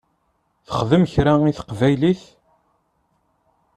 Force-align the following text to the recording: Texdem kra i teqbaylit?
Texdem 0.67 1.03
kra 1.13 1.33
i 1.49 1.51
teqbaylit? 1.57 2.23